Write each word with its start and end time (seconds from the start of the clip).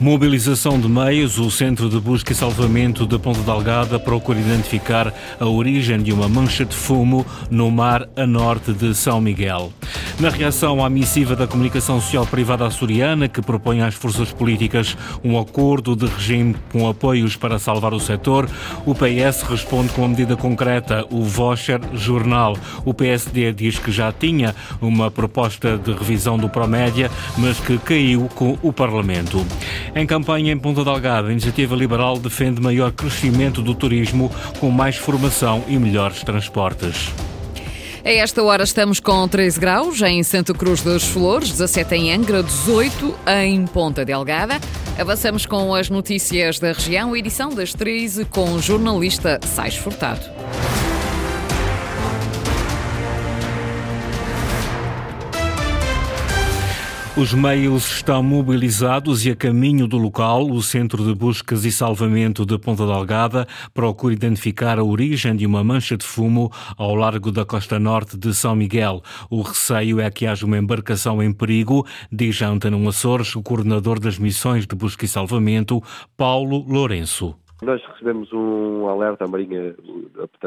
Mobilização 0.00 0.80
de 0.80 0.88
meios, 0.88 1.38
o 1.38 1.50
Centro 1.50 1.90
de 1.90 2.00
Busca 2.00 2.32
e 2.32 2.34
Salvamento 2.34 3.06
de 3.06 3.18
Ponta 3.18 3.40
Delgada 3.40 3.98
procura 3.98 4.40
identificar 4.40 5.12
a 5.38 5.46
origem 5.46 6.02
de 6.02 6.10
uma 6.10 6.26
mancha 6.26 6.64
de 6.64 6.74
fumo 6.74 7.26
no 7.50 7.70
mar 7.70 8.08
a 8.16 8.26
norte 8.26 8.72
de 8.72 8.94
São 8.94 9.20
Miguel. 9.20 9.70
Na 10.18 10.30
reação 10.30 10.84
à 10.84 10.88
missiva 10.88 11.36
da 11.36 11.46
Comunicação 11.46 12.00
Social 12.00 12.26
Privada 12.26 12.66
Açoriana, 12.66 13.28
que 13.28 13.42
propõe 13.42 13.82
às 13.82 13.94
forças 13.94 14.32
políticas 14.32 14.96
um 15.22 15.38
acordo 15.38 15.94
de 15.94 16.06
regime 16.06 16.56
com 16.72 16.88
apoios 16.88 17.36
para 17.36 17.58
salvar 17.58 17.92
o 17.92 18.00
setor, 18.00 18.48
o 18.86 18.94
PS 18.94 19.42
responde 19.42 19.90
com 19.90 20.02
uma 20.02 20.08
medida 20.08 20.36
concreta, 20.36 21.06
o 21.10 21.24
voucher 21.24 21.80
jornal. 21.94 22.56
O 22.84 22.94
PSD 22.94 23.52
diz 23.52 23.78
que 23.78 23.92
já 23.92 24.12
tinha 24.12 24.54
uma 24.80 25.10
proposta 25.10 25.76
de 25.76 25.92
revisão 25.92 26.38
do 26.38 26.48
Promédia, 26.48 27.10
mas 27.36 27.58
que 27.60 27.78
caiu 27.78 28.28
com 28.34 28.58
o 28.62 28.72
Parlamento. 28.72 29.44
Em 29.94 30.06
campanha 30.06 30.52
em 30.52 30.58
Ponta 30.58 30.84
Delgada, 30.84 31.28
a 31.28 31.32
Iniciativa 31.32 31.74
Liberal 31.74 32.18
defende 32.18 32.60
maior 32.60 32.92
crescimento 32.92 33.60
do 33.62 33.74
turismo 33.74 34.30
com 34.58 34.70
mais 34.70 34.96
formação 34.96 35.64
e 35.68 35.78
melhores 35.78 36.22
transportes. 36.22 37.10
A 38.04 38.10
esta 38.10 38.42
hora 38.42 38.64
estamos 38.64 38.98
com 38.98 39.28
13 39.28 39.60
graus 39.60 40.00
em 40.00 40.22
Santa 40.22 40.54
Cruz 40.54 40.82
das 40.82 41.04
Flores, 41.04 41.50
17 41.50 41.94
em 41.94 42.12
Angra, 42.12 42.42
18 42.42 43.14
em 43.44 43.66
Ponta 43.66 44.04
Delgada. 44.04 44.58
Avançamos 44.98 45.44
com 45.44 45.74
as 45.74 45.90
notícias 45.90 46.58
da 46.58 46.72
região, 46.72 47.14
edição 47.14 47.50
das 47.50 47.74
13 47.74 48.24
com 48.24 48.52
o 48.52 48.62
jornalista 48.62 49.38
Sais 49.44 49.76
Furtado. 49.76 50.39
Os 57.18 57.34
meios 57.34 57.90
estão 57.90 58.22
mobilizados 58.22 59.26
e 59.26 59.32
a 59.32 59.36
caminho 59.36 59.88
do 59.88 59.98
local, 59.98 60.48
o 60.48 60.62
Centro 60.62 61.02
de 61.02 61.12
Buscas 61.12 61.64
e 61.64 61.72
Salvamento 61.72 62.46
de 62.46 62.56
Ponta 62.56 62.86
Delgada 62.86 63.46
procura 63.74 64.14
identificar 64.14 64.78
a 64.78 64.84
origem 64.84 65.34
de 65.34 65.44
uma 65.44 65.64
mancha 65.64 65.96
de 65.96 66.06
fumo 66.06 66.52
ao 66.78 66.94
largo 66.94 67.32
da 67.32 67.44
costa 67.44 67.80
norte 67.80 68.16
de 68.16 68.32
São 68.32 68.54
Miguel. 68.54 69.02
O 69.28 69.42
receio 69.42 70.00
é 70.00 70.08
que 70.08 70.24
haja 70.24 70.46
uma 70.46 70.56
embarcação 70.56 71.20
em 71.20 71.32
perigo, 71.32 71.84
diz 72.12 72.40
a 72.42 72.46
Antena 72.46 72.78
Açores 72.88 73.34
o 73.34 73.42
coordenador 73.42 73.98
das 73.98 74.16
missões 74.16 74.64
de 74.64 74.76
busca 74.76 75.04
e 75.04 75.08
salvamento, 75.08 75.82
Paulo 76.16 76.64
Lourenço. 76.68 77.34
Nós 77.60 77.82
recebemos 77.92 78.32
um 78.32 78.88
alerta, 78.88 79.24
a 79.24 79.28
Marinha, 79.28 79.74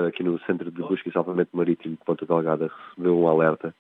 aqui 0.08 0.23
no 0.23 0.39
Centro 0.45 0.72
de 0.72 0.81
Busca 0.81 1.09
e 1.09 1.11
Salvamento 1.11 1.55
Marítimo 1.55 1.95
de 1.95 2.05
Ponta 2.05 2.25
Delgada, 2.25 2.72
recebeu 2.89 3.20
um 3.20 3.27
alerta 3.27 3.75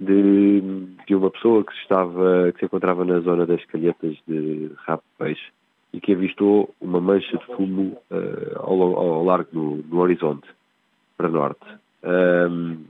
de, 0.00 0.62
de 1.06 1.14
uma 1.14 1.30
pessoa 1.30 1.62
que, 1.62 1.72
estava, 1.74 2.50
que 2.52 2.60
se 2.60 2.64
encontrava 2.64 3.04
na 3.04 3.20
zona 3.20 3.44
das 3.44 3.62
calhetas 3.66 4.16
de 4.26 4.70
rabo 4.86 5.02
de 5.02 5.24
peixe 5.24 5.52
e 5.92 6.00
que 6.00 6.14
avistou 6.14 6.74
uma 6.80 7.00
mancha 7.00 7.36
de 7.36 7.44
fumo 7.54 7.98
uh, 8.10 8.58
ao, 8.58 8.82
ao, 8.82 9.24
largo 9.24 9.50
do, 9.52 9.82
do, 9.82 9.98
horizonte, 9.98 10.48
para 11.18 11.28
norte. 11.28 11.66
Um, 12.02 12.84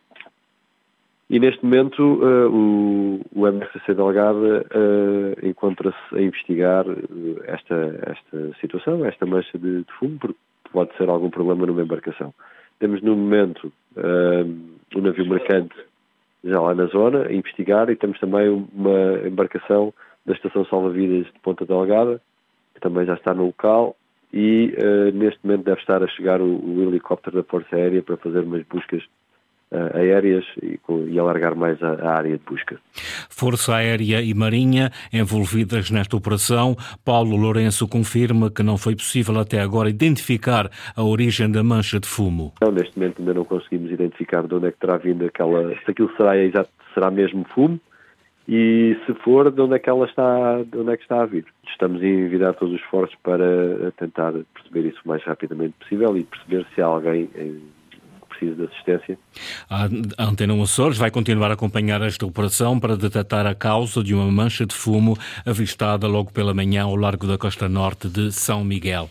e 1.28 1.40
neste 1.40 1.64
momento 1.64 2.00
uh, 2.00 2.48
o, 2.48 3.20
o 3.34 3.46
MRCC 3.48 3.92
Delgada 3.94 4.66
uh, 4.70 5.46
encontra-se 5.46 6.16
a 6.16 6.20
investigar 6.20 6.84
esta, 7.44 7.74
esta 8.06 8.60
situação, 8.60 9.04
esta 9.04 9.26
mancha 9.26 9.58
de, 9.58 9.78
de, 9.78 9.92
fumo, 9.98 10.16
porque 10.20 10.38
pode 10.72 10.96
ser 10.96 11.08
algum 11.08 11.30
problema 11.30 11.66
numa 11.66 11.82
embarcação. 11.82 12.32
Temos 12.78 13.02
no 13.02 13.16
momento 13.16 13.70
um 14.96 15.00
navio 15.02 15.28
mercante 15.28 15.74
já 16.44 16.60
lá 16.60 16.74
na 16.74 16.86
zona, 16.86 17.26
a 17.26 17.32
investigar, 17.32 17.90
e 17.90 17.96
temos 17.96 18.18
também 18.18 18.48
uma 18.48 19.26
embarcação 19.26 19.92
da 20.24 20.32
Estação 20.32 20.64
Salva-Vidas 20.66 21.26
de 21.32 21.38
Ponta 21.40 21.64
Delgada, 21.64 22.20
que 22.74 22.80
também 22.80 23.06
já 23.06 23.14
está 23.14 23.34
no 23.34 23.46
local, 23.46 23.96
e 24.32 24.74
uh, 24.78 25.16
neste 25.16 25.40
momento 25.44 25.64
deve 25.64 25.80
estar 25.80 26.02
a 26.02 26.08
chegar 26.08 26.40
o, 26.40 26.46
o, 26.46 26.82
helicóptero 26.82 27.36
da 27.36 27.42
Força 27.42 27.74
Aérea 27.74 28.02
para 28.02 28.16
fazer 28.16 28.40
umas 28.40 28.64
buscas 28.66 29.02
aéreas 29.94 30.44
e, 30.62 30.78
e, 31.08 31.18
alargar 31.18 31.54
mais 31.54 31.80
a, 31.82 31.92
a, 31.92 32.16
área 32.16 32.36
de 32.36 32.44
busca. 32.44 32.78
Força 33.28 33.74
Aérea 33.74 34.20
e 34.20 34.34
Marinha 34.34 34.90
envolvidas 35.12 35.90
nesta 35.90 36.16
operação. 36.16 36.76
Paulo 37.04 37.36
Lourenço 37.36 37.86
confirma 37.88 38.50
que 38.50 38.62
não 38.62 38.76
foi 38.76 38.96
possível 38.96 39.38
até 39.38 39.60
agora 39.60 39.88
identificar 39.88 40.70
a 40.96 41.02
origem 41.02 41.50
da 41.50 41.62
mancha 41.62 42.00
de 42.00 42.08
fumo. 42.08 42.52
Não, 42.60 42.72
neste 42.72 42.98
momento 42.98 43.20
ainda 43.20 43.34
não 43.34 43.44
conseguimos 43.44 43.90
identificar 43.90 44.46
de 44.46 44.54
onde 44.54 44.66
é 44.66 44.72
que 44.72 44.78
terá 44.78 44.96
vindo 44.96 45.24
aquela, 45.24 45.70
se 45.84 45.90
aquilo 45.90 46.10
será, 46.16 46.36
exato, 46.36 46.70
será 46.94 47.10
mesmo 47.10 47.44
fumo 47.54 47.80
e 48.48 48.98
se 49.06 49.14
for, 49.22 49.52
de 49.52 49.60
onde 49.60 49.76
é 49.76 49.78
que 49.78 49.88
ela 49.88 50.06
está, 50.06 50.62
de 50.64 50.76
onde 50.76 50.90
é 50.90 50.96
que 50.96 51.02
está 51.02 51.22
a 51.22 51.26
vir. 51.26 51.44
Estamos 51.68 52.02
a 52.02 52.06
envidar 52.06 52.54
todos 52.54 52.74
os 52.74 52.80
esforços 52.80 53.16
para 53.22 53.92
tentar 53.96 54.32
perceber 54.54 54.88
isso 54.88 55.00
o 55.04 55.08
mais 55.08 55.22
rapidamente 55.22 55.74
possível 55.78 56.16
e 56.16 56.24
perceber 56.24 56.66
se 56.74 56.82
há 56.82 56.86
alguém 56.86 57.30
de 58.46 58.64
assistência. 58.64 59.18
A 59.68 59.88
Antena 60.24 60.60
Açores 60.62 60.98
vai 60.98 61.10
continuar 61.10 61.50
a 61.50 61.54
acompanhar 61.54 62.00
esta 62.02 62.26
operação 62.26 62.78
para 62.78 62.96
detectar 62.96 63.46
a 63.46 63.54
causa 63.54 64.02
de 64.02 64.14
uma 64.14 64.30
mancha 64.30 64.66
de 64.66 64.74
fumo 64.74 65.16
avistada 65.44 66.06
logo 66.06 66.32
pela 66.32 66.54
manhã 66.54 66.84
ao 66.84 66.96
largo 66.96 67.26
da 67.26 67.38
costa 67.38 67.68
norte 67.68 68.08
de 68.08 68.32
São 68.32 68.64
Miguel. 68.64 69.08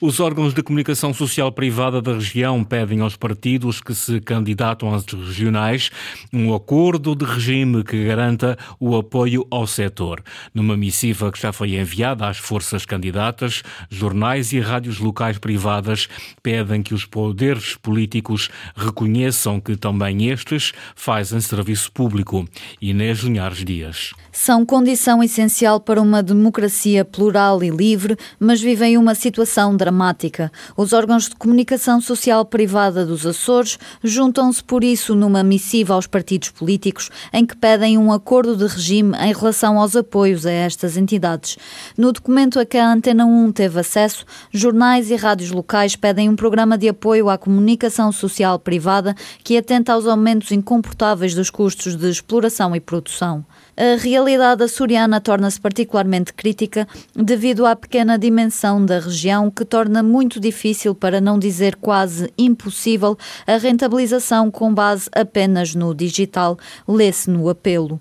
Os 0.00 0.20
órgãos 0.20 0.52
de 0.52 0.62
comunicação 0.62 1.14
social 1.14 1.50
privada 1.50 2.02
da 2.02 2.14
região 2.14 2.62
pedem 2.62 3.00
aos 3.00 3.16
partidos 3.16 3.80
que 3.80 3.94
se 3.94 4.20
candidatam 4.20 4.94
às 4.94 5.04
regionais 5.04 5.90
um 6.32 6.54
acordo 6.54 7.14
de 7.14 7.24
regime 7.24 7.82
que 7.82 8.04
garanta 8.04 8.58
o 8.78 8.96
apoio 8.96 9.46
ao 9.50 9.66
setor. 9.66 10.22
Numa 10.54 10.76
missiva 10.76 11.32
que 11.32 11.40
já 11.40 11.52
foi 11.52 11.76
enviada 11.76 12.28
às 12.28 12.38
forças 12.38 12.84
candidatas, 12.84 13.62
jornais 13.88 14.52
e 14.52 14.60
rádios 14.60 14.98
locais 14.98 15.38
privadas 15.38 16.08
pedem 16.42 16.82
que 16.82 16.94
os 16.94 17.04
poderes 17.04 17.74
políticos 17.76 18.50
reconheçam 18.76 19.60
que 19.60 19.76
também 19.76 20.28
estes 20.30 20.72
fazem 20.94 21.40
serviço 21.40 21.90
público. 21.92 22.46
Inês 22.80 23.20
Linhares 23.20 23.64
Dias. 23.64 24.12
São 24.38 24.66
condição 24.66 25.22
essencial 25.22 25.80
para 25.80 26.00
uma 26.00 26.22
democracia 26.22 27.06
plural 27.06 27.64
e 27.64 27.70
livre, 27.70 28.18
mas 28.38 28.60
vivem 28.60 28.98
uma 28.98 29.14
situação 29.14 29.74
dramática. 29.74 30.52
Os 30.76 30.92
órgãos 30.92 31.24
de 31.24 31.34
comunicação 31.34 32.02
social 32.02 32.44
privada 32.44 33.04
dos 33.04 33.26
Açores 33.26 33.78
juntam-se 34.04 34.62
por 34.62 34.84
isso 34.84 35.14
numa 35.14 35.42
missiva 35.42 35.94
aos 35.94 36.06
partidos 36.06 36.50
políticos 36.50 37.10
em 37.32 37.46
que 37.46 37.56
pedem 37.56 37.96
um 37.96 38.12
acordo 38.12 38.54
de 38.54 38.66
regime 38.66 39.16
em 39.16 39.32
relação 39.32 39.80
aos 39.80 39.96
apoios 39.96 40.44
a 40.44 40.52
estas 40.52 40.98
entidades. 40.98 41.56
No 41.96 42.12
documento 42.12 42.60
a 42.60 42.66
que 42.66 42.76
a 42.76 42.92
Antena 42.92 43.24
1 43.24 43.52
teve 43.52 43.80
acesso, 43.80 44.26
jornais 44.52 45.10
e 45.10 45.16
rádios 45.16 45.50
locais 45.50 45.96
pedem 45.96 46.28
um 46.28 46.36
programa 46.36 46.76
de 46.76 46.90
apoio 46.90 47.30
à 47.30 47.38
comunicação 47.38 48.12
social 48.12 48.58
privada 48.58 49.16
que 49.42 49.56
atenta 49.56 49.94
aos 49.94 50.06
aumentos 50.06 50.52
incomportáveis 50.52 51.34
dos 51.34 51.48
custos 51.48 51.96
de 51.96 52.10
exploração 52.10 52.76
e 52.76 52.80
produção. 52.80 53.42
A 53.78 54.00
realidade 54.00 54.64
açoriana 54.64 55.20
torna-se 55.20 55.60
particularmente 55.60 56.32
crítica 56.32 56.88
devido 57.14 57.66
à 57.66 57.76
pequena 57.76 58.18
dimensão 58.18 58.82
da 58.82 58.98
região, 58.98 59.50
que 59.50 59.66
torna 59.66 60.02
muito 60.02 60.40
difícil, 60.40 60.94
para 60.94 61.20
não 61.20 61.38
dizer 61.38 61.76
quase 61.76 62.32
impossível, 62.38 63.18
a 63.46 63.58
rentabilização 63.58 64.50
com 64.50 64.72
base 64.72 65.10
apenas 65.12 65.74
no 65.74 65.94
digital, 65.94 66.58
lê-se 66.88 67.28
no 67.28 67.50
apelo. 67.50 68.00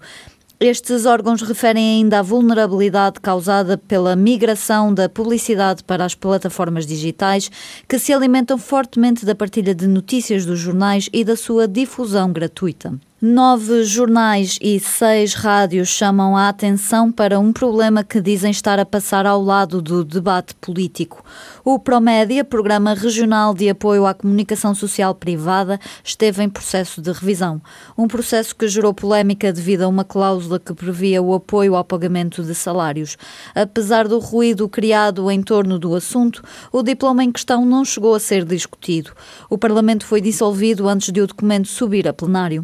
Estes 0.58 1.06
órgãos 1.06 1.42
referem 1.42 1.98
ainda 1.98 2.20
à 2.20 2.22
vulnerabilidade 2.22 3.20
causada 3.20 3.78
pela 3.78 4.16
migração 4.16 4.94
da 4.94 5.10
publicidade 5.10 5.84
para 5.84 6.06
as 6.06 6.16
plataformas 6.16 6.88
digitais, 6.88 7.52
que 7.86 8.00
se 8.00 8.14
alimentam 8.14 8.58
fortemente 8.58 9.26
da 9.26 9.36
partilha 9.36 9.76
de 9.76 9.86
notícias 9.86 10.46
dos 10.46 10.58
jornais 10.58 11.10
e 11.12 11.26
da 11.26 11.36
sua 11.36 11.68
difusão 11.68 12.32
gratuita. 12.32 12.94
Nove 13.28 13.84
jornais 13.86 14.60
e 14.62 14.80
seis 14.80 15.34
rádios 15.34 15.88
chamam 15.88 16.38
a 16.38 16.48
atenção 16.48 17.12
para 17.12 17.40
um 17.40 17.52
problema 17.52 18.04
que 18.04 18.22
dizem 18.22 18.52
estar 18.52 18.78
a 18.78 18.86
passar 18.86 19.26
ao 19.26 19.42
lado 19.42 19.82
do 19.82 20.06
debate 20.06 20.54
político. 20.54 21.26
O 21.64 21.80
Promédia, 21.80 22.46
Programa 22.46 22.94
Regional 22.94 23.56
de 23.56 23.68
Apoio 23.68 24.06
à 24.06 24.14
Comunicação 24.14 24.76
Social 24.76 25.16
Privada, 25.16 25.80
esteve 26.04 26.44
em 26.44 26.50
processo 26.50 27.02
de 27.02 27.12
revisão. 27.12 27.60
Um 27.98 28.08
processo 28.08 28.56
que 28.56 28.68
gerou 28.68 28.94
polémica 28.94 29.52
devido 29.52 29.82
a 29.82 29.88
uma 29.88 30.04
cláusula 30.04 30.60
que 30.60 30.76
previa 30.76 31.20
o 31.20 31.34
apoio 31.34 31.76
ao 31.76 31.84
pagamento 31.84 32.44
de 32.44 32.54
salários. 32.54 33.18
Apesar 33.56 34.08
do 34.08 34.20
ruído 34.20 34.70
criado 34.70 35.32
em 35.32 35.42
torno 35.42 35.80
do 35.80 35.96
assunto, 35.96 36.44
o 36.72 36.84
diploma 36.84 37.24
em 37.24 37.32
questão 37.32 37.66
não 37.66 37.84
chegou 37.84 38.14
a 38.14 38.20
ser 38.20 38.46
discutido. 38.46 39.14
O 39.50 39.58
Parlamento 39.58 40.06
foi 40.06 40.22
dissolvido 40.22 40.88
antes 40.88 41.12
de 41.12 41.22
o 41.22 41.26
documento 41.26 41.68
subir 41.68 42.08
a 42.08 42.14
plenário. 42.14 42.64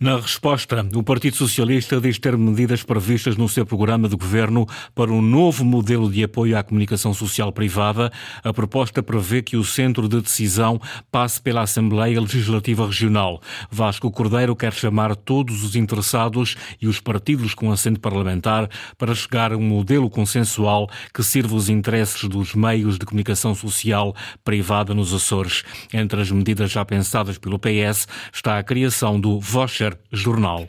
Na 0.00 0.14
resposta, 0.14 0.88
o 0.94 1.02
Partido 1.02 1.34
Socialista 1.34 2.00
diz 2.00 2.20
ter 2.20 2.38
medidas 2.38 2.84
previstas 2.84 3.36
no 3.36 3.48
seu 3.48 3.66
programa 3.66 4.08
de 4.08 4.14
governo 4.14 4.64
para 4.94 5.10
um 5.10 5.20
novo 5.20 5.64
modelo 5.64 6.08
de 6.08 6.22
apoio 6.22 6.56
à 6.56 6.62
comunicação 6.62 7.12
social 7.12 7.50
privada. 7.50 8.08
A 8.44 8.52
proposta 8.52 9.02
prevê 9.02 9.42
que 9.42 9.56
o 9.56 9.64
centro 9.64 10.08
de 10.08 10.20
decisão 10.20 10.80
passe 11.10 11.42
pela 11.42 11.62
Assembleia 11.62 12.20
Legislativa 12.20 12.86
Regional. 12.86 13.42
Vasco 13.68 14.08
Cordeiro 14.08 14.54
quer 14.54 14.72
chamar 14.72 15.16
todos 15.16 15.64
os 15.64 15.74
interessados 15.74 16.54
e 16.80 16.86
os 16.86 17.00
partidos 17.00 17.52
com 17.52 17.72
assento 17.72 17.98
parlamentar 17.98 18.70
para 18.96 19.16
chegar 19.16 19.52
a 19.52 19.56
um 19.56 19.62
modelo 19.62 20.08
consensual 20.08 20.88
que 21.12 21.24
sirva 21.24 21.56
os 21.56 21.68
interesses 21.68 22.22
dos 22.28 22.54
meios 22.54 23.00
de 23.00 23.04
comunicação 23.04 23.52
social 23.52 24.14
privada 24.44 24.94
nos 24.94 25.12
Açores. 25.12 25.64
Entre 25.92 26.20
as 26.20 26.30
medidas 26.30 26.70
já 26.70 26.84
pensadas 26.84 27.36
pelo 27.36 27.58
PS 27.58 28.06
está 28.32 28.60
a 28.60 28.62
criação 28.62 29.20
do 29.20 29.40
Voucher 29.40 29.87
Jornal. 30.12 30.66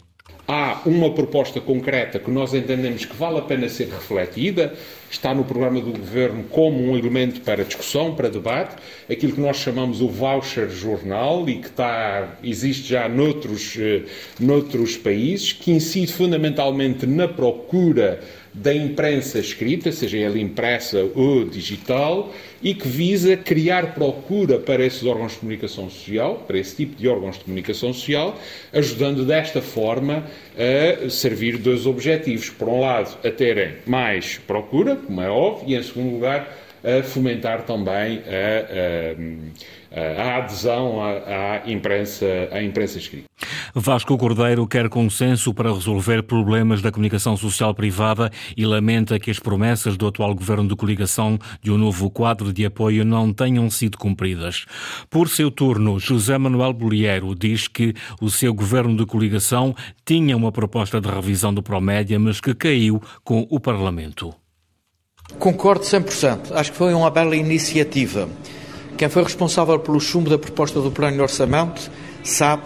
Há 0.47 0.81
uma 0.85 1.13
proposta 1.13 1.61
concreta 1.61 2.19
que 2.19 2.31
nós 2.31 2.53
entendemos 2.53 3.05
que 3.05 3.15
vale 3.15 3.37
a 3.37 3.41
pena 3.41 3.69
ser 3.69 3.89
refletida, 3.89 4.73
está 5.09 5.33
no 5.33 5.43
programa 5.43 5.81
do 5.81 5.91
Governo 5.91 6.43
como 6.49 6.83
um 6.83 6.97
elemento 6.97 7.41
para 7.41 7.63
discussão, 7.63 8.15
para 8.15 8.29
debate, 8.29 8.75
aquilo 9.09 9.33
que 9.33 9.41
nós 9.41 9.57
chamamos 9.57 10.01
o 10.01 10.07
voucher 10.07 10.69
jornal 10.69 11.47
e 11.49 11.57
que 11.57 11.67
está, 11.67 12.37
existe 12.43 12.89
já 12.89 13.09
noutros, 13.09 13.75
eh, 13.79 14.03
noutros 14.39 14.97
países, 14.97 15.53
que 15.53 15.71
incide 15.71 16.13
fundamentalmente 16.13 17.05
na 17.05 17.27
procura 17.27 18.19
da 18.53 18.73
imprensa 18.73 19.39
escrita, 19.39 19.91
seja 19.91 20.17
ela 20.17 20.37
impressa 20.37 21.07
ou 21.15 21.45
digital, 21.45 22.33
e 22.61 22.73
que 22.73 22.87
visa 22.87 23.37
criar 23.37 23.93
procura 23.93 24.57
para 24.57 24.85
esses 24.85 25.03
órgãos 25.03 25.33
de 25.33 25.39
comunicação 25.39 25.89
social, 25.89 26.43
para 26.47 26.57
esse 26.57 26.75
tipo 26.75 26.95
de 26.95 27.07
órgãos 27.07 27.37
de 27.37 27.45
comunicação 27.45 27.93
social, 27.93 28.37
ajudando 28.73 29.23
desta 29.23 29.61
forma 29.61 30.25
a 30.59 31.09
servir 31.09 31.57
dois 31.57 31.85
objetivos. 31.85 32.49
Por 32.49 32.67
um 32.67 32.81
lado, 32.81 33.17
a 33.25 33.31
terem 33.31 33.75
mais 33.85 34.37
procura, 34.45 34.97
como 34.97 35.21
é 35.21 35.29
óbvio, 35.29 35.69
e 35.69 35.75
em 35.75 35.83
segundo 35.83 36.13
lugar, 36.13 36.53
a 36.83 37.03
fomentar 37.03 37.63
também 37.63 38.21
a, 38.25 39.99
a, 39.99 40.21
a 40.21 40.37
adesão 40.37 41.01
à, 41.01 41.61
à, 41.65 41.71
imprensa, 41.71 42.25
à 42.51 42.63
imprensa 42.63 42.97
escrita. 42.97 43.29
Vasco 43.73 44.17
Cordeiro 44.17 44.67
quer 44.67 44.89
consenso 44.89 45.53
para 45.53 45.71
resolver 45.71 46.23
problemas 46.23 46.81
da 46.81 46.91
comunicação 46.91 47.37
social 47.37 47.73
privada 47.73 48.31
e 48.57 48.65
lamenta 48.65 49.19
que 49.19 49.29
as 49.29 49.39
promessas 49.39 49.95
do 49.95 50.07
atual 50.07 50.33
governo 50.33 50.67
de 50.67 50.75
coligação 50.75 51.37
de 51.61 51.71
um 51.71 51.77
novo 51.77 52.09
quadro 52.09 52.51
de 52.51 52.65
apoio 52.65 53.05
não 53.05 53.31
tenham 53.31 53.69
sido 53.69 53.97
cumpridas. 53.97 54.65
Por 55.09 55.29
seu 55.29 55.51
turno, 55.51 55.99
José 55.99 56.37
Manuel 56.37 56.73
Bolieiro 56.73 57.35
diz 57.35 57.67
que 57.67 57.93
o 58.19 58.29
seu 58.29 58.53
governo 58.53 58.95
de 58.95 59.05
coligação 59.05 59.75
tinha 60.05 60.35
uma 60.35 60.51
proposta 60.51 60.99
de 60.99 61.07
revisão 61.07 61.53
do 61.53 61.61
Promédia, 61.61 62.19
mas 62.19 62.41
que 62.41 62.53
caiu 62.53 63.01
com 63.23 63.47
o 63.49 63.59
Parlamento. 63.59 64.33
Concordo 65.37 65.85
100%. 65.85 66.51
Acho 66.51 66.71
que 66.71 66.77
foi 66.77 66.93
uma 66.93 67.09
bela 67.09 67.35
iniciativa. 67.35 68.27
Quem 68.97 69.07
foi 69.07 69.23
responsável 69.23 69.79
pelo 69.79 69.99
chumbo 69.99 70.29
da 70.29 70.37
proposta 70.37 70.81
do 70.81 70.91
Plano 70.91 71.15
de 71.15 71.21
Orçamento 71.21 71.89
sabe 72.23 72.63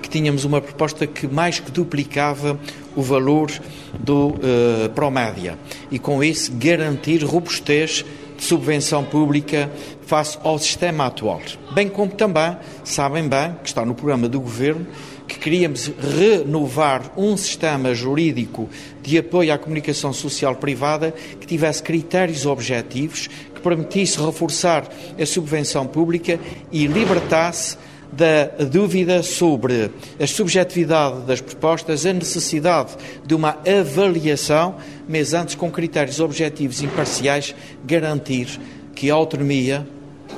que 0.00 0.08
tínhamos 0.08 0.44
uma 0.44 0.60
proposta 0.60 1.06
que 1.06 1.26
mais 1.26 1.60
que 1.60 1.70
duplicava 1.70 2.58
o 2.96 3.02
valor 3.02 3.50
do 3.98 4.28
uh, 4.28 4.88
Promédia 4.94 5.58
e 5.90 5.98
com 5.98 6.22
isso 6.22 6.52
garantir 6.54 7.22
robustez 7.24 8.04
de 8.36 8.44
subvenção 8.44 9.04
pública 9.04 9.70
face 10.06 10.38
ao 10.42 10.58
sistema 10.58 11.06
atual. 11.06 11.40
Bem 11.74 11.88
como 11.88 12.12
também 12.12 12.56
sabem 12.82 13.28
bem 13.28 13.54
que 13.62 13.68
está 13.68 13.84
no 13.84 13.94
programa 13.94 14.28
do 14.28 14.40
Governo 14.40 14.86
que 15.34 15.40
queríamos 15.40 15.90
renovar 15.98 17.12
um 17.16 17.36
sistema 17.36 17.92
jurídico 17.92 18.68
de 19.02 19.18
apoio 19.18 19.52
à 19.52 19.58
comunicação 19.58 20.12
social 20.12 20.54
privada 20.56 21.12
que 21.40 21.46
tivesse 21.46 21.82
critérios 21.82 22.46
objetivos, 22.46 23.28
que 23.54 23.60
permitisse 23.60 24.20
reforçar 24.20 24.88
a 25.20 25.26
subvenção 25.26 25.86
pública 25.86 26.38
e 26.70 26.86
libertasse 26.86 27.76
da 28.12 28.46
dúvida 28.64 29.24
sobre 29.24 29.90
a 30.20 30.26
subjetividade 30.26 31.22
das 31.22 31.40
propostas, 31.40 32.06
a 32.06 32.12
necessidade 32.12 32.92
de 33.26 33.34
uma 33.34 33.58
avaliação, 33.66 34.76
mas 35.08 35.34
antes 35.34 35.56
com 35.56 35.68
critérios 35.68 36.20
objetivos 36.20 36.80
imparciais, 36.80 37.56
garantir 37.84 38.60
que 38.94 39.10
a 39.10 39.14
autonomia 39.14 39.84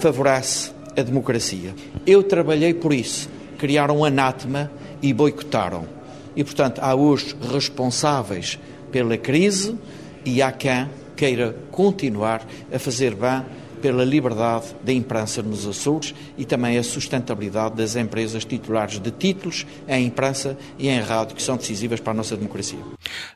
favorece 0.00 0.70
a 0.96 1.02
democracia. 1.02 1.74
Eu 2.06 2.22
trabalhei 2.22 2.72
por 2.72 2.94
isso 2.94 3.36
criaram 3.56 3.98
um 3.98 4.04
anátema 4.04 4.70
e 5.02 5.12
boicotaram. 5.12 5.86
E, 6.34 6.44
portanto, 6.44 6.80
há 6.80 6.94
hoje 6.94 7.34
responsáveis 7.52 8.58
pela 8.90 9.16
crise 9.16 9.76
e 10.24 10.42
há 10.42 10.52
quem 10.52 10.88
queira 11.16 11.56
continuar 11.70 12.46
a 12.72 12.78
fazer 12.78 13.14
bem 13.14 13.42
pela 13.80 14.04
liberdade 14.04 14.66
da 14.82 14.92
imprensa 14.92 15.42
nos 15.42 15.66
Açores 15.66 16.14
e 16.36 16.44
também 16.44 16.78
a 16.78 16.82
sustentabilidade 16.82 17.76
das 17.76 17.96
empresas 17.96 18.44
titulares 18.44 18.98
de 18.98 19.10
títulos 19.10 19.66
em 19.88 20.06
imprensa 20.06 20.56
e 20.78 20.88
em 20.88 21.00
rádio, 21.00 21.36
que 21.36 21.42
são 21.42 21.56
decisivas 21.56 22.00
para 22.00 22.12
a 22.12 22.16
nossa 22.16 22.36
democracia. 22.36 22.78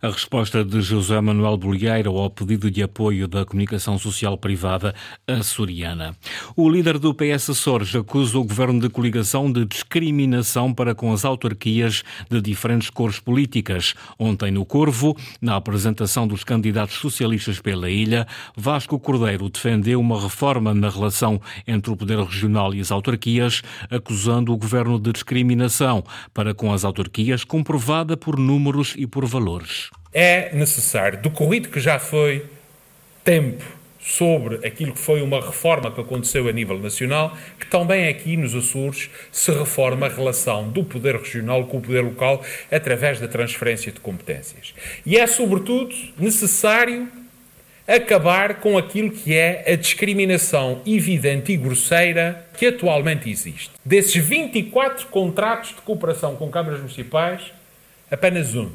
A 0.03 0.09
resposta 0.09 0.65
de 0.65 0.81
José 0.81 1.21
Manuel 1.21 1.57
Bolieiro 1.57 2.17
ao 2.17 2.31
pedido 2.31 2.71
de 2.71 2.83
apoio 2.83 3.29
da 3.29 3.45
comunicação 3.45 3.99
social 3.99 4.37
privada 4.37 4.95
açoriana. 5.27 6.17
O 6.57 6.69
líder 6.69 6.99
do 6.99 7.15
PS 7.15 7.51
Açores 7.51 7.95
acusa 7.95 8.39
o 8.39 8.45
governo 8.45 8.81
de 8.81 8.89
coligação 8.89 9.51
de 9.51 9.65
discriminação 9.65 10.73
para 10.73 10.95
com 10.95 11.13
as 11.13 11.25
autarquias 11.25 12.03
de 12.29 12.41
diferentes 12.41 12.91
cores 12.91 13.19
políticas. 13.19 13.95
Ontem, 14.19 14.51
no 14.51 14.65
Corvo, 14.65 15.17
na 15.41 15.57
apresentação 15.57 16.27
dos 16.27 16.45
candidatos 16.45 16.97
socialistas 16.97 17.61
pela 17.61 17.91
ilha, 17.91 18.27
Vasco 18.57 18.99
Cordeiro 18.99 19.49
defendeu 19.49 20.01
uma 20.01 20.19
reforma 20.31 20.73
na 20.73 20.89
relação 20.89 21.41
entre 21.67 21.93
o 21.93 21.97
poder 21.97 22.19
regional 22.19 22.73
e 22.75 22.81
as 22.81 22.91
autarquias, 22.91 23.63
acusando 23.91 24.53
o 24.53 24.57
governo 24.57 24.99
de 24.99 25.13
discriminação 25.13 26.03
para 26.33 26.55
com 26.55 26.73
as 26.73 26.85
autarquias, 26.85 27.45
comprovada 27.45 28.17
por 28.17 28.39
números 28.39 28.95
e 28.97 29.07
por 29.07 29.27
valores. 29.27 29.91
É 30.13 30.55
necessário, 30.55 31.21
decorrido 31.21 31.69
que 31.69 31.79
já 31.79 31.99
foi 31.99 32.47
tempo 33.23 33.81
sobre 34.01 34.67
aquilo 34.67 34.93
que 34.93 34.99
foi 34.99 35.21
uma 35.21 35.41
reforma 35.41 35.91
que 35.91 36.01
aconteceu 36.01 36.49
a 36.49 36.53
nível 36.53 36.79
nacional, 36.79 37.37
que 37.59 37.67
também 37.67 38.09
aqui 38.09 38.37
nos 38.37 38.55
Açores 38.55 39.11
se 39.31 39.53
reforma 39.53 40.07
a 40.07 40.09
relação 40.09 40.69
do 40.69 40.83
poder 40.83 41.17
regional 41.17 41.67
com 41.67 41.77
o 41.77 41.81
poder 41.81 42.03
local 42.03 42.43
através 42.73 43.21
da 43.21 43.29
transferência 43.29 43.93
de 43.93 44.01
competências. 44.01 44.75
E 45.05 45.19
é, 45.19 45.27
sobretudo, 45.27 45.95
necessário 46.19 47.09
acabar 47.87 48.61
com 48.61 48.79
aquilo 48.79 49.11
que 49.11 49.35
é 49.35 49.65
a 49.67 49.75
discriminação 49.77 50.81
evidente 50.87 51.53
e 51.53 51.57
grosseira 51.57 52.47
que 52.57 52.67
atualmente 52.67 53.29
existe. 53.31 53.71
Desses 53.85 54.17
24 54.17 55.07
contratos 55.09 55.71
de 55.71 55.83
cooperação 55.83 56.37
com 56.37 56.51
câmaras 56.51 56.81
municipais, 56.81 57.53
apenas 58.11 58.55
um 58.55 58.71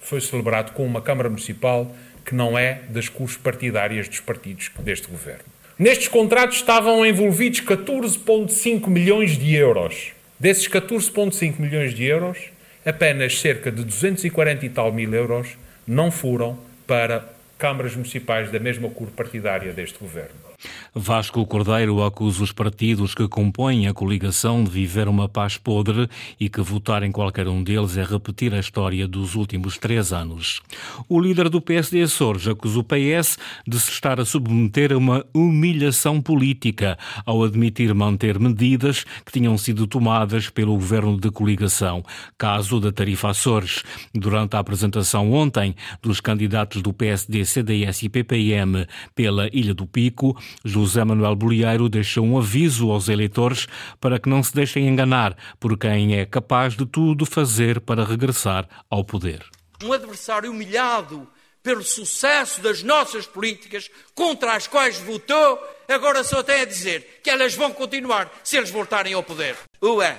foi 0.00 0.20
celebrado 0.20 0.72
com 0.72 0.84
uma 0.84 1.00
Câmara 1.00 1.28
Municipal 1.28 1.94
que 2.24 2.34
não 2.34 2.58
é 2.58 2.80
das 2.88 3.08
cores 3.08 3.36
partidárias 3.36 4.08
dos 4.08 4.20
partidos 4.20 4.70
deste 4.80 5.08
governo. 5.08 5.44
Nestes 5.78 6.08
contratos 6.08 6.56
estavam 6.56 7.04
envolvidos 7.06 7.60
14,5 7.62 8.86
milhões 8.88 9.38
de 9.38 9.54
euros. 9.54 10.12
Desses 10.38 10.68
14,5 10.68 11.58
milhões 11.58 11.94
de 11.94 12.04
euros, 12.04 12.38
apenas 12.84 13.40
cerca 13.40 13.70
de 13.72 13.84
240 13.84 14.66
e 14.66 14.68
tal 14.68 14.92
mil 14.92 15.12
euros 15.14 15.48
não 15.86 16.10
foram 16.10 16.58
para 16.86 17.28
câmaras 17.60 17.94
municipais 17.94 18.50
da 18.50 18.58
mesma 18.58 18.88
cor 18.88 19.10
partidária 19.10 19.70
deste 19.70 19.98
governo. 19.98 20.49
Vasco 20.94 21.44
Cordeiro 21.46 22.02
acusa 22.02 22.42
os 22.42 22.52
partidos 22.52 23.14
que 23.14 23.28
compõem 23.28 23.86
a 23.86 23.94
coligação 23.94 24.64
de 24.64 24.70
viver 24.70 25.08
uma 25.08 25.28
paz 25.28 25.56
podre 25.56 26.08
e 26.38 26.48
que 26.48 26.60
votar 26.60 27.02
em 27.02 27.12
qualquer 27.12 27.48
um 27.48 27.62
deles 27.62 27.96
é 27.96 28.04
repetir 28.04 28.52
a 28.54 28.58
história 28.58 29.06
dos 29.06 29.34
últimos 29.34 29.78
três 29.78 30.12
anos. 30.12 30.60
O 31.08 31.20
líder 31.20 31.48
do 31.48 31.60
PSD 31.60 32.02
Açores 32.02 32.46
acusa 32.48 32.80
o 32.80 32.84
PS 32.84 33.38
de 33.66 33.78
se 33.78 33.90
estar 33.90 34.20
a 34.20 34.24
submeter 34.24 34.92
a 34.92 34.96
uma 34.96 35.24
humilhação 35.32 36.20
política 36.20 36.98
ao 37.24 37.42
admitir 37.44 37.94
manter 37.94 38.38
medidas 38.38 39.04
que 39.24 39.32
tinham 39.32 39.56
sido 39.56 39.86
tomadas 39.86 40.50
pelo 40.50 40.74
governo 40.74 41.18
de 41.18 41.30
coligação, 41.30 42.04
caso 42.36 42.80
da 42.80 42.92
tarifa 42.92 43.30
Açores. 43.30 43.82
Durante 44.14 44.56
a 44.56 44.58
apresentação 44.58 45.32
ontem 45.32 45.74
dos 46.02 46.20
candidatos 46.20 46.82
do 46.82 46.92
PSD, 46.92 47.44
CDS 47.44 48.02
e 48.02 48.08
PPM 48.08 48.86
pela 49.14 49.48
Ilha 49.52 49.74
do 49.74 49.86
Pico, 49.86 50.36
José 50.64 51.04
Manuel 51.04 51.34
Bolieiro 51.34 51.88
deixou 51.88 52.24
um 52.24 52.38
aviso 52.38 52.90
aos 52.90 53.08
eleitores 53.08 53.66
para 54.00 54.18
que 54.18 54.28
não 54.28 54.42
se 54.42 54.54
deixem 54.54 54.88
enganar 54.88 55.36
por 55.58 55.76
quem 55.78 56.18
é 56.18 56.26
capaz 56.26 56.76
de 56.76 56.86
tudo 56.86 57.26
fazer 57.26 57.80
para 57.80 58.04
regressar 58.04 58.68
ao 58.88 59.04
poder. 59.04 59.44
Um 59.82 59.92
adversário 59.92 60.50
humilhado 60.50 61.26
pelo 61.62 61.82
sucesso 61.82 62.60
das 62.60 62.82
nossas 62.82 63.26
políticas 63.26 63.90
contra 64.14 64.54
as 64.54 64.66
quais 64.66 64.98
votou, 64.98 65.58
agora 65.88 66.24
só 66.24 66.42
tem 66.42 66.62
a 66.62 66.64
dizer 66.64 67.20
que 67.22 67.30
elas 67.30 67.54
vão 67.54 67.72
continuar 67.72 68.30
se 68.42 68.56
eles 68.56 68.70
voltarem 68.70 69.12
ao 69.12 69.22
poder. 69.22 69.56
Ou 69.80 70.02
é 70.02 70.16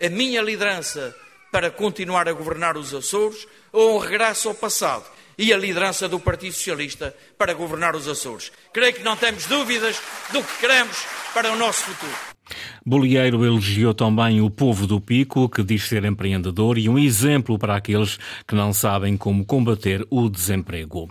a 0.00 0.08
minha 0.08 0.40
liderança 0.40 1.14
para 1.50 1.70
continuar 1.70 2.28
a 2.28 2.32
governar 2.32 2.76
os 2.76 2.94
Açores 2.94 3.46
ou 3.72 3.96
um 3.96 3.98
regresso 3.98 4.48
ao 4.48 4.54
passado 4.54 5.04
e 5.40 5.54
a 5.54 5.56
liderança 5.56 6.06
do 6.06 6.20
Partido 6.20 6.52
Socialista 6.52 7.16
para 7.38 7.54
governar 7.54 7.96
os 7.96 8.06
Açores. 8.06 8.52
Creio 8.74 8.92
que 8.92 9.02
não 9.02 9.16
temos 9.16 9.46
dúvidas 9.46 9.98
do 10.30 10.42
que 10.42 10.60
queremos 10.60 10.98
para 11.32 11.50
o 11.50 11.56
nosso 11.56 11.84
futuro. 11.84 12.12
Bolieiro 12.84 13.44
elogiou 13.44 13.94
também 13.94 14.42
o 14.42 14.50
povo 14.50 14.86
do 14.86 15.00
Pico, 15.00 15.48
que 15.48 15.62
diz 15.62 15.84
ser 15.84 16.04
empreendedor 16.04 16.76
e 16.76 16.88
um 16.88 16.98
exemplo 16.98 17.58
para 17.58 17.76
aqueles 17.76 18.18
que 18.46 18.54
não 18.54 18.72
sabem 18.72 19.16
como 19.16 19.44
combater 19.44 20.06
o 20.10 20.28
desemprego. 20.28 21.08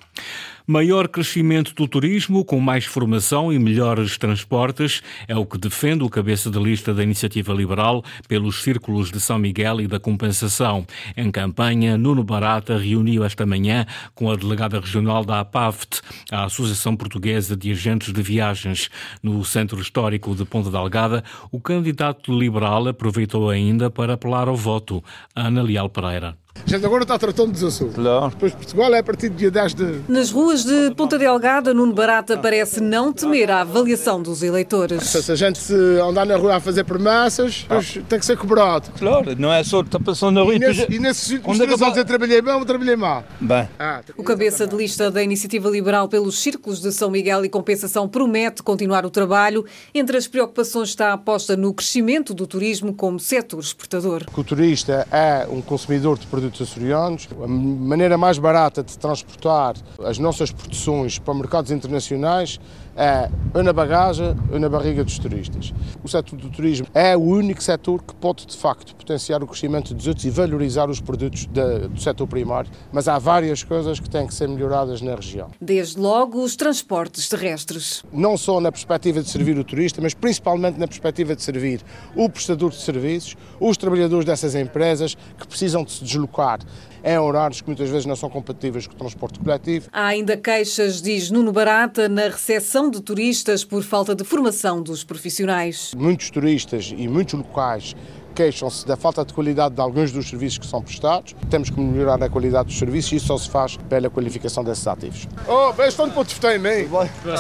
Maior 0.72 1.08
crescimento 1.08 1.74
do 1.74 1.88
turismo, 1.88 2.46
com 2.46 2.60
mais 2.60 2.86
formação 2.86 3.52
e 3.52 3.58
melhores 3.58 4.20
transportes, 4.20 5.02
é 5.28 5.36
o 5.36 5.44
que 5.44 5.58
defende 5.58 6.04
o 6.04 6.10
cabeça 6.12 6.48
de 6.52 6.60
lista 6.60 6.94
da 6.94 7.02
Iniciativa 7.02 7.52
Liberal 7.52 8.04
pelos 8.28 8.62
Círculos 8.62 9.10
de 9.10 9.20
São 9.20 9.40
Miguel 9.40 9.82
e 9.82 9.88
da 9.88 10.00
Compensação. 10.00 10.86
Em 11.18 11.32
campanha, 11.32 11.98
Nuno 11.98 12.24
Barata 12.24 12.78
reuniu 12.78 13.24
esta 13.24 13.48
manhã 13.48 13.84
com 14.14 14.30
a 14.30 14.36
delegada 14.36 14.80
regional 14.80 15.26
da 15.26 15.40
APAVT, 15.40 16.02
a 16.32 16.44
Associação 16.44 16.96
Portuguesa 16.96 17.58
de 17.58 17.72
Agentes 17.72 18.14
de 18.14 18.22
Viagens. 18.22 18.92
No 19.24 19.44
Centro 19.44 19.82
Histórico 19.82 20.36
de 20.36 20.46
Ponta 20.46 20.70
Delgada, 20.70 21.24
o 21.52 21.60
candidato 21.60 22.32
liberal 22.32 22.88
aproveitou 22.88 23.50
ainda 23.50 23.90
para 23.90 24.14
apelar 24.14 24.48
ao 24.48 24.56
voto. 24.56 25.04
Ana 25.36 25.64
Leal 25.64 25.90
Pereira. 25.90 26.38
A 26.66 26.70
gente 26.70 26.86
agora 26.86 27.04
está 27.04 27.18
tratando 27.18 27.51
dos 27.51 27.63
Açores. 27.63 27.96
Claro. 27.96 28.30
Depois 28.30 28.54
Portugal 28.54 28.94
é 28.94 29.00
a 29.00 29.04
partir 29.04 29.30
do 29.30 29.36
dia 29.36 29.51
10 29.51 29.74
de... 29.74 30.00
Nas 30.08 30.32
ruas 30.32 30.63
de 30.63 30.92
Ponta 30.96 31.18
Delgada, 31.18 31.74
Nuno 31.74 31.94
Barata 31.94 32.38
parece 32.38 32.80
não 32.80 33.12
temer 33.12 33.50
a 33.50 33.62
avaliação 33.62 34.22
dos 34.22 34.44
eleitores. 34.44 35.04
Se 35.04 35.32
a 35.32 35.36
gente 35.36 35.60
andar 35.74 36.25
na 36.25 36.36
rua 36.36 36.56
a 36.58 36.60
fazer 36.60 36.84
promessas, 36.84 37.63
depois 37.63 38.00
tem 38.08 38.20
que 38.20 38.25
ser 38.25 38.38
cobrado. 38.38 38.89
Claro, 38.98 39.36
não 39.38 39.51
é 39.51 39.63
só 39.63 39.82
estar 39.82 40.00
passando 40.00 40.36
na 40.36 40.42
rua 40.42 40.56
e... 40.56 40.60
Nesse, 40.60 40.86
e 40.89 41.00
nesses 41.00 41.32
últimos 41.32 41.58
três 41.58 41.82
anos 41.82 41.98
eu 41.98 42.06
trabalhei 42.06 42.42
bem 42.42 42.54
ou 42.54 42.66
trabalhei 42.66 42.96
mal? 42.96 43.24
Bem. 43.39 43.68
Ah, 43.80 44.01
o 44.18 44.24
cabeça 44.24 44.68
de 44.68 44.75
lista 44.75 45.10
da 45.10 45.24
Iniciativa 45.24 45.70
Liberal 45.70 46.08
pelos 46.08 46.39
Círculos 46.39 46.82
de 46.82 46.92
São 46.92 47.10
Miguel 47.10 47.46
e 47.46 47.50
Compensação 47.50 48.08
promete 48.08 48.62
continuar 48.62 49.06
o 49.06 49.10
trabalho. 49.10 49.66
Entre 49.94 50.18
as 50.18 50.28
preocupações 50.28 50.89
está 50.89 51.10
a 51.10 51.13
aposta 51.13 51.56
no 51.56 51.74
crescimento 51.74 52.34
do 52.34 52.46
turismo 52.46 52.94
como 52.94 53.20
setor 53.20 53.60
exportador. 53.60 54.24
O 54.36 54.44
turista 54.44 55.08
é 55.12 55.48
um 55.50 55.62
consumidor 55.62 56.18
de 56.18 56.28
produtos 56.28 56.49
produtos 56.50 56.62
açorianos. 56.62 57.27
A 57.41 57.48
maneira 57.48 58.18
mais 58.18 58.38
barata 58.38 58.84
de 58.84 58.98
transportar 58.98 59.75
as 60.03 60.18
nossas 60.18 60.51
produções 60.51 61.20
para 61.20 61.34
mercados 61.34 61.72
internacionais 61.72 62.60
é 62.96 63.29
ou 63.53 63.63
na 63.63 63.74
bagagem 63.74 64.36
ou 64.51 64.60
na 64.60 64.69
barriga 64.69 65.03
dos 65.03 65.17
turistas. 65.17 65.74
O 66.03 66.08
setor 66.08 66.38
do 66.38 66.50
turismo 66.50 66.88
é 66.93 67.15
o 67.17 67.22
único 67.22 67.62
setor 67.63 68.03
que 68.03 68.13
pode, 68.15 68.46
de 68.46 68.55
facto, 68.55 68.96
potenciar 68.96 69.43
o 69.43 69.48
crescimento 69.48 69.93
dos 69.93 70.08
outros 70.08 70.25
e 70.25 70.29
valorizar 70.29 70.89
os 70.89 71.00
produtos 71.00 71.46
do 71.46 72.00
setor 72.00 72.27
primário, 72.27 72.69
mas 72.91 73.08
há 73.08 73.17
várias 73.17 73.63
coisas 73.63 74.00
que 74.00 74.10
têm 74.10 74.27
que 74.27 74.34
ser 74.34 74.48
melhoradas 74.48 75.01
na 75.01 75.15
região. 75.15 75.50
Desde 75.60 76.00
logo, 76.00 76.43
os 76.43 76.55
transportes 76.55 77.27
terrestres. 77.27 78.03
Não 78.13 78.38
só 78.38 78.60
na 78.60 78.72
perspectiva 78.72 79.22
de 79.22 79.29
servir 79.29 79.58
o 79.58 79.63
turista, 79.63 80.01
mas 80.01 80.13
principalmente 80.13 80.77
na 80.77 80.88
perspectiva 80.88 81.36
de 81.36 81.41
servir 81.41 81.81
o 82.15 82.29
prestador 82.29 82.69
de 82.69 82.77
serviços, 82.77 83.36
os 83.60 83.77
trabalhadores 83.77 84.25
dessas 84.25 84.55
empresas 84.55 85.15
que 85.38 85.48
precisam 85.48 85.84
de 85.84 85.91
se 85.91 86.03
deslocar 86.03 86.60
em 87.03 87.17
horários 87.17 87.62
que 87.62 87.67
muitas 87.67 87.89
vezes 87.89 88.05
não 88.05 88.15
são 88.15 88.29
compatíveis 88.29 88.86
com 88.88 88.93
o 88.93 88.98
transporte 88.98 89.39
coletivo. 89.39 89.89
Há 89.91 90.08
ainda 90.08 90.36
queixas, 90.36 91.01
diz 91.01 91.31
Nuno 91.31 91.51
Barata, 91.51 92.10
na 92.10 92.24
recepção 92.24 92.78
de 92.88 93.01
turistas 93.01 93.63
por 93.63 93.81
falta 93.81 94.13
de 94.13 94.24
formação 94.24 94.83
dos 94.83 95.03
profissionais. 95.03 95.91
Muitos 95.98 96.29
turistas 96.29 96.93
e 96.95 97.07
muitos 97.07 97.33
locais 97.33 97.95
queixam-se 98.36 98.86
da 98.86 98.95
falta 98.95 99.25
de 99.25 99.33
qualidade 99.33 99.74
de 99.74 99.81
alguns 99.81 100.12
dos 100.12 100.29
serviços 100.29 100.59
que 100.59 100.67
são 100.67 100.81
prestados. 100.81 101.36
Temos 101.50 101.71
que 101.71 101.79
melhorar 101.79 102.24
a 102.24 102.29
qualidade 102.29 102.69
dos 102.69 102.77
serviços 102.77 103.12
e 103.12 103.15
isso 103.15 103.25
só 103.25 103.38
se 103.38 103.50
faz 103.50 103.75
pela 103.89 104.09
qualificação 104.09 104.63
desses 104.63 104.88
ativos. 104.88 105.27
Oh, 105.48 105.74
este 105.81 106.01
ano 106.01 106.13
pode 106.13 106.33
votar 106.36 106.55
em 106.55 106.59
mim. 106.59 106.88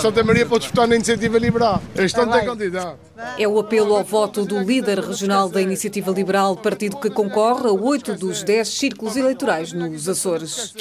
Santa 0.01 0.23
Maria 0.23 0.45
pode 0.45 0.67
votar 0.67 0.87
na 0.87 0.95
Iniciativa 0.95 1.37
Liberal. 1.37 1.81
Este 1.95 2.19
ano 2.19 2.31
tem 2.33 2.45
candidato. 2.45 2.97
É 3.37 3.47
o 3.47 3.59
apelo 3.59 3.95
ao 3.95 4.03
voto 4.03 4.45
do 4.45 4.59
líder 4.59 4.99
regional 4.99 5.47
da 5.47 5.61
Iniciativa 5.61 6.11
Liberal, 6.11 6.57
partido 6.57 6.97
que 6.97 7.09
concorre 7.09 7.67
a 7.67 7.71
oito 7.71 8.15
dos 8.15 8.43
dez 8.43 8.67
círculos 8.67 9.15
eleitorais 9.15 9.71
nos 9.71 10.09
Açores. 10.09 10.73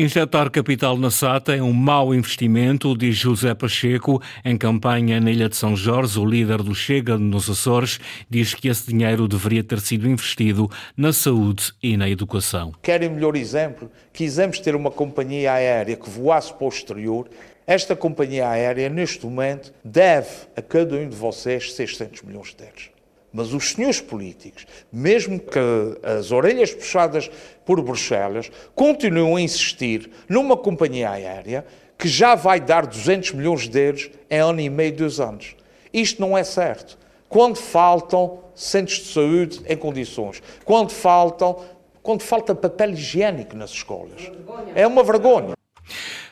Injetar 0.00 0.50
capital 0.50 0.96
na 0.96 1.10
SATA 1.10 1.54
é 1.54 1.62
um 1.62 1.74
mau 1.74 2.14
investimento, 2.14 2.96
diz 2.96 3.14
José 3.16 3.52
Pacheco. 3.52 4.18
Em 4.42 4.56
campanha 4.56 5.20
na 5.20 5.30
Ilha 5.30 5.46
de 5.46 5.56
São 5.56 5.76
Jorge, 5.76 6.18
o 6.18 6.24
líder 6.24 6.62
do 6.62 6.74
Chega 6.74 7.18
nos 7.18 7.50
Açores 7.50 8.00
diz 8.26 8.54
que 8.54 8.68
esse 8.68 8.88
dinheiro 8.88 9.28
deveria 9.28 9.62
ter 9.62 9.78
sido 9.78 10.08
investido 10.08 10.70
na 10.96 11.12
saúde 11.12 11.74
e 11.82 11.98
na 11.98 12.08
educação. 12.08 12.72
Querem 12.80 13.10
melhor 13.10 13.36
exemplo? 13.36 13.90
Quisemos 14.10 14.58
ter 14.58 14.74
uma 14.74 14.90
companhia 14.90 15.52
aérea 15.52 15.96
que 15.96 16.08
voasse 16.08 16.54
para 16.54 16.64
o 16.64 16.70
exterior 16.70 17.28
esta 17.66 17.94
companhia 17.94 18.48
aérea, 18.48 18.88
neste 18.88 19.26
momento, 19.26 19.70
deve 19.84 20.30
a 20.56 20.62
cada 20.62 20.96
um 20.96 21.10
de 21.10 21.14
vocês 21.14 21.74
600 21.74 22.22
milhões 22.22 22.54
de 22.54 22.64
euros. 22.64 22.99
Mas 23.32 23.52
os 23.52 23.70
senhores 23.70 24.00
políticos, 24.00 24.66
mesmo 24.92 25.38
que 25.38 25.58
as 26.02 26.32
orelhas 26.32 26.74
puxadas 26.74 27.30
por 27.64 27.80
Bruxelas, 27.80 28.50
continuam 28.74 29.36
a 29.36 29.40
insistir 29.40 30.10
numa 30.28 30.56
companhia 30.56 31.10
aérea 31.10 31.64
que 31.96 32.08
já 32.08 32.34
vai 32.34 32.58
dar 32.58 32.86
200 32.86 33.32
milhões 33.32 33.68
de 33.68 33.78
euros 33.78 34.10
em 34.28 34.38
ano 34.38 34.60
e 34.60 34.70
meio, 34.70 34.96
dois 34.96 35.20
anos. 35.20 35.54
Isto 35.92 36.20
não 36.20 36.36
é 36.36 36.42
certo. 36.42 36.98
Quando 37.28 37.56
faltam 37.56 38.40
centros 38.54 38.98
de 38.98 39.12
saúde 39.12 39.60
em 39.66 39.76
condições, 39.76 40.42
quando 40.64 40.90
faltam, 40.90 41.60
quando 42.02 42.22
falta 42.22 42.54
papel 42.54 42.90
higiênico 42.90 43.54
nas 43.56 43.70
escolas. 43.70 44.32
É 44.74 44.86
uma 44.86 45.04
vergonha. 45.04 45.54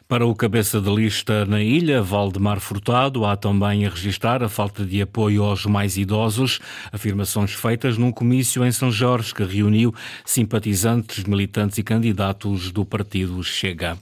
Para 0.09 0.25
o 0.25 0.35
cabeça 0.35 0.81
de 0.81 0.88
lista 0.88 1.45
na 1.45 1.62
ilha, 1.62 2.00
Valdemar 2.00 2.61
Furtado, 2.61 3.27
há 3.27 3.37
também 3.37 3.85
a 3.85 3.91
registrar 3.91 4.43
a 4.43 4.49
falta 4.49 4.83
de 4.83 5.03
apoio 5.03 5.45
aos 5.45 5.67
mais 5.67 5.99
idosos, 5.99 6.61
afirmações 6.91 7.53
feitas 7.53 7.99
num 7.99 8.11
comício 8.11 8.65
em 8.65 8.73
São 8.73 8.91
Jorge 8.91 9.35
que 9.35 9.45
reuniu 9.45 9.95
simpatizantes, 10.25 11.25
militantes 11.25 11.77
e 11.77 11.83
candidatos 11.83 12.73
do 12.73 12.87
partido 12.87 13.45
Chega. 13.45 13.99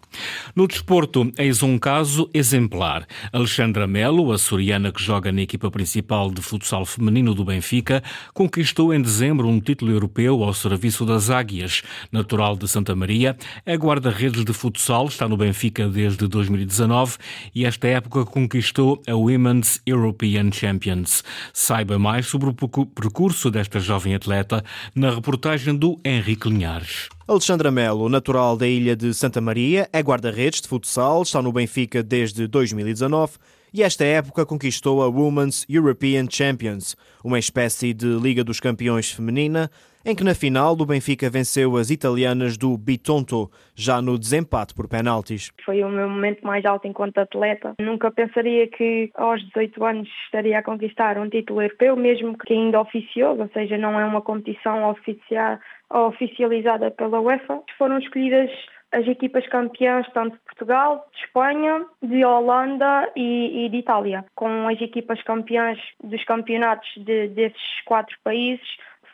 No 0.54 0.68
desporto, 0.68 1.28
eis 1.36 1.60
um 1.64 1.76
caso 1.76 2.30
exemplar. 2.32 3.04
Alexandra 3.32 3.88
Melo, 3.88 4.30
a 4.30 4.38
soriana 4.38 4.92
que 4.92 5.02
joga 5.02 5.32
na 5.32 5.42
equipa 5.42 5.72
principal 5.72 6.30
de 6.30 6.40
futsal 6.40 6.86
feminino 6.86 7.34
do 7.34 7.44
Benfica, 7.44 8.00
conquistou 8.32 8.94
em 8.94 9.02
dezembro 9.02 9.48
um 9.48 9.58
título 9.58 9.90
europeu 9.90 10.44
ao 10.44 10.54
serviço 10.54 11.04
das 11.04 11.30
Águias. 11.30 11.82
Natural 12.12 12.56
de 12.56 12.68
Santa 12.68 12.94
Maria, 12.94 13.36
é 13.66 13.74
guarda-redes 13.74 14.44
de 14.44 14.52
futsal, 14.52 15.08
está 15.08 15.28
no 15.28 15.36
Benfica 15.36 15.95
desde 15.96 16.28
2019 16.28 17.16
e 17.54 17.64
esta 17.64 17.88
época 17.88 18.26
conquistou 18.26 19.00
a 19.08 19.14
Women's 19.14 19.80
European 19.86 20.52
Champions. 20.52 21.24
Saiba 21.54 21.98
mais 21.98 22.26
sobre 22.26 22.50
o 22.50 22.54
percurso 22.84 23.50
desta 23.50 23.80
jovem 23.80 24.14
atleta 24.14 24.62
na 24.94 25.10
reportagem 25.10 25.74
do 25.74 25.98
Henrique 26.04 26.50
Linhares. 26.50 27.08
Alexandra 27.26 27.70
Melo, 27.70 28.10
natural 28.10 28.58
da 28.58 28.68
ilha 28.68 28.94
de 28.94 29.14
Santa 29.14 29.40
Maria, 29.40 29.88
é 29.90 30.00
guarda-redes 30.02 30.60
de 30.60 30.68
futsal, 30.68 31.22
está 31.22 31.40
no 31.40 31.50
Benfica 31.50 32.02
desde 32.02 32.46
2019 32.46 33.38
e 33.72 33.82
esta 33.82 34.04
época 34.04 34.44
conquistou 34.44 35.02
a 35.02 35.08
Women's 35.08 35.64
European 35.66 36.26
Champions, 36.30 36.94
uma 37.24 37.38
espécie 37.38 37.94
de 37.94 38.06
Liga 38.06 38.44
dos 38.44 38.60
Campeões 38.60 39.10
feminina, 39.10 39.70
em 40.06 40.14
que 40.14 40.22
na 40.22 40.36
final 40.36 40.76
do 40.76 40.86
Benfica 40.86 41.28
venceu 41.28 41.76
as 41.76 41.90
italianas 41.90 42.56
do 42.56 42.78
Bitonto, 42.78 43.50
já 43.74 44.00
no 44.00 44.16
desempate 44.16 44.72
por 44.72 44.86
penaltis. 44.86 45.50
Foi 45.64 45.82
o 45.82 45.88
meu 45.88 46.08
momento 46.08 46.46
mais 46.46 46.64
alto 46.64 46.86
enquanto 46.86 47.18
atleta. 47.18 47.74
Nunca 47.80 48.08
pensaria 48.12 48.68
que 48.68 49.10
aos 49.16 49.44
18 49.48 49.84
anos 49.84 50.08
estaria 50.24 50.60
a 50.60 50.62
conquistar 50.62 51.18
um 51.18 51.28
título 51.28 51.60
europeu, 51.60 51.96
mesmo 51.96 52.38
que 52.38 52.52
ainda 52.52 52.80
oficioso, 52.80 53.42
ou 53.42 53.50
seja, 53.52 53.76
não 53.76 53.98
é 53.98 54.04
uma 54.04 54.22
competição 54.22 54.88
oficial, 54.88 55.58
oficializada 55.90 56.88
pela 56.92 57.20
UEFA. 57.20 57.60
Foram 57.76 57.98
escolhidas 57.98 58.50
as 58.92 59.06
equipas 59.08 59.46
campeãs 59.48 60.06
tanto 60.14 60.34
de 60.34 60.42
Portugal, 60.44 61.04
de 61.12 61.20
Espanha, 61.24 61.84
de 62.00 62.24
Holanda 62.24 63.10
e, 63.16 63.66
e, 63.66 63.68
de 63.68 63.78
Itália. 63.78 64.24
Com 64.36 64.68
as 64.68 64.80
equipas 64.80 65.20
campeãs 65.24 65.78
dos 66.02 66.22
campeonatos 66.24 66.88
de, 66.96 67.28
desses 67.28 67.82
quatro 67.84 68.16
países 68.22 68.64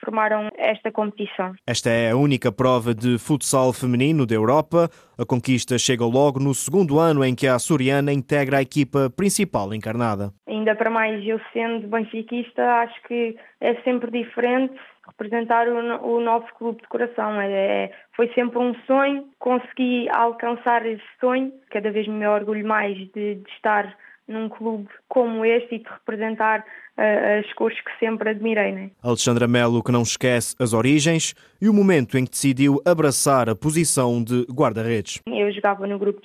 formaram 0.03 0.49
esta 0.57 0.91
competição. 0.91 1.53
Esta 1.67 1.91
é 1.91 2.11
a 2.11 2.17
única 2.17 2.51
prova 2.51 2.95
de 2.95 3.19
futsal 3.19 3.73
feminino 3.73 4.27
da 4.27 4.35
Europa. 4.35 4.89
A 5.19 5.25
conquista 5.25 5.79
chega 5.79 6.05
logo 6.05 6.41
no 6.41 6.55
segundo 6.55 6.99
ano 6.99 7.25
em 7.25 7.35
que 7.35 7.47
a 7.47 7.55
açoriana 7.55 8.13
integra 8.13 8.59
a 8.59 8.63
equipa 8.63 9.11
principal 9.17 9.73
encarnada. 9.73 10.33
Ainda 10.49 10.75
para 10.75 10.91
mais, 10.91 11.25
eu 11.27 11.41
sendo 11.53 11.87
benfiquista, 11.89 12.63
acho 12.63 13.03
que 13.07 13.37
é 13.61 13.75
sempre 13.83 14.11
diferente 14.11 14.75
representar 15.07 15.69
o, 15.69 16.17
o 16.17 16.21
nosso 16.21 16.47
clube 16.55 16.81
de 16.81 16.89
coração. 16.89 17.41
É, 17.41 17.51
é, 17.53 17.93
foi 18.15 18.29
sempre 18.35 18.59
um 18.59 18.75
sonho, 18.87 19.29
consegui 19.39 20.09
alcançar 20.11 20.85
esse 20.87 21.03
sonho, 21.21 21.53
cada 21.71 21.91
vez 21.91 22.07
me 22.09 22.27
orgulho 22.27 22.67
mais 22.67 22.97
de, 22.97 23.37
de 23.37 23.51
estar 23.57 23.97
num 24.33 24.49
clube 24.49 24.89
como 25.09 25.45
este 25.45 25.77
e 25.77 25.79
de 25.79 25.89
representar 25.89 26.61
uh, 26.61 27.41
as 27.41 27.53
cores 27.55 27.79
que 27.81 27.91
sempre 27.99 28.31
admirei. 28.31 28.73
Né? 28.73 28.91
Alexandra 29.03 29.47
Melo, 29.47 29.83
que 29.83 29.93
não 29.93 30.03
esquece 30.03 30.57
as 30.59 30.73
origens 30.73 31.35
e 31.61 31.69
o 31.69 31.75
momento 31.75 32.19
em 32.19 32.25
que 32.25 32.31
decidiu 32.31 32.81
abraçar 32.85 33.49
a 33.49 33.55
posição 33.55 34.23
de 34.23 34.45
guarda-redes. 34.53 35.21
Eu 35.27 35.53
jogava 35.53 35.87
no 35.87 35.99
grupo 35.99 36.21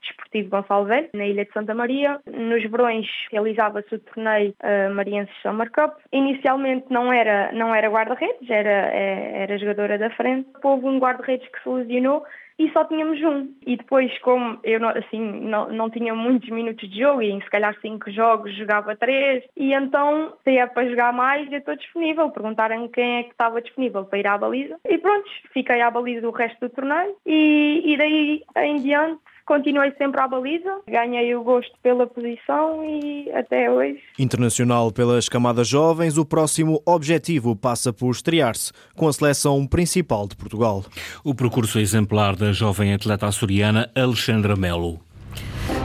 Desportivo 0.00 0.50
Gonçalo 0.50 0.86
Velho, 0.86 1.08
na 1.14 1.26
Ilha 1.26 1.44
de 1.44 1.52
Santa 1.52 1.74
Maria. 1.74 2.20
Nos 2.26 2.62
verões 2.62 3.06
realizava-se 3.30 3.94
o 3.94 3.98
torneio 3.98 4.54
uh, 4.62 4.94
Mariense 4.94 5.32
Summer 5.42 5.70
Cup. 5.70 5.94
Inicialmente 6.12 6.86
não 6.90 7.12
era, 7.12 7.52
não 7.52 7.74
era 7.74 7.88
guarda-redes, 7.88 8.48
era, 8.48 8.90
é, 8.92 9.42
era 9.42 9.58
jogadora 9.58 9.98
da 9.98 10.10
frente. 10.10 10.48
Houve 10.62 10.86
um 10.86 10.98
guarda-redes 10.98 11.46
que 11.48 11.62
se 11.62 11.68
lesionou 11.68 12.24
e 12.60 12.70
só 12.72 12.84
tínhamos 12.84 13.18
um. 13.22 13.54
E 13.66 13.74
depois, 13.74 14.16
como 14.18 14.58
eu 14.62 14.86
assim, 14.86 15.18
não, 15.18 15.72
não 15.72 15.88
tinha 15.88 16.14
muitos 16.14 16.50
minutos 16.50 16.90
de 16.90 17.00
jogo, 17.00 17.22
e 17.22 17.30
em 17.30 17.40
se 17.40 17.48
calhar 17.48 17.74
cinco 17.80 18.10
jogos 18.10 18.54
jogava 18.54 18.94
três, 18.94 19.42
e 19.56 19.72
então 19.72 20.34
se 20.44 20.58
é 20.58 20.66
para 20.66 20.86
jogar 20.86 21.10
mais, 21.10 21.50
eu 21.50 21.58
estou 21.58 21.74
disponível. 21.74 22.30
Perguntaram 22.30 22.86
quem 22.88 23.20
é 23.20 23.22
que 23.22 23.30
estava 23.30 23.62
disponível 23.62 24.04
para 24.04 24.18
ir 24.18 24.26
à 24.26 24.36
baliza. 24.36 24.78
E 24.86 24.98
pronto, 24.98 25.26
fiquei 25.54 25.80
à 25.80 25.90
baliza 25.90 26.20
do 26.20 26.30
resto 26.30 26.60
do 26.60 26.68
torneio 26.68 27.16
e, 27.24 27.82
e 27.82 27.96
daí 27.96 28.42
em 28.56 28.76
diante 28.76 29.22
continuei 29.50 29.92
sempre 29.98 30.20
à 30.20 30.28
baliza, 30.28 30.78
ganhei 30.86 31.34
o 31.34 31.42
gosto 31.42 31.72
pela 31.82 32.06
posição 32.06 32.84
e 32.84 33.28
até 33.32 33.68
hoje. 33.68 33.98
Internacional 34.16 34.92
pelas 34.92 35.28
camadas 35.28 35.66
jovens, 35.66 36.16
o 36.16 36.24
próximo 36.24 36.80
objetivo 36.86 37.56
passa 37.56 37.92
por 37.92 38.12
estrear-se 38.12 38.72
com 38.94 39.08
a 39.08 39.12
seleção 39.12 39.66
principal 39.66 40.28
de 40.28 40.36
Portugal. 40.36 40.84
O 41.24 41.34
percurso 41.34 41.80
exemplar 41.80 42.36
da 42.36 42.52
jovem 42.52 42.94
atleta 42.94 43.26
açoriana 43.26 43.90
Alexandra 43.92 44.54
Melo. 44.54 45.00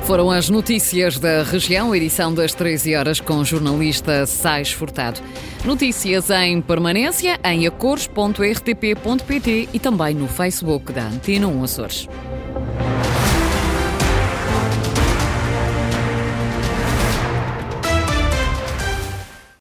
Foram 0.04 0.30
as 0.30 0.48
notícias 0.48 1.18
da 1.18 1.42
região, 1.42 1.96
edição 1.96 2.36
das 2.36 2.54
13 2.54 2.96
horas 2.96 3.20
com 3.20 3.38
o 3.38 3.46
jornalista 3.46 4.28
Sais 4.28 4.72
Furtado. 4.72 5.20
Notícias 5.66 6.30
em 6.30 6.62
permanência 6.62 7.40
em 7.44 7.66
acores.rtp.pt 7.66 9.70
e 9.74 9.80
também 9.80 10.14
no 10.14 10.28
Facebook 10.28 10.94
da 10.94 11.08
Antena 11.08 11.48
1 11.48 11.64
Açores. 11.64 12.08